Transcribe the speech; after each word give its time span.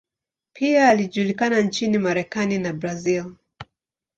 Pia 0.53 0.89
alijulikana 0.89 1.61
nchini 1.61 1.97
Marekani 1.97 2.57
na 2.57 2.73
Brazil. 2.73 3.35